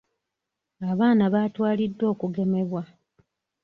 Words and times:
Abaana 0.91 1.23
baatwaliddwa 1.33 2.05
okugemebwa. 2.13 2.83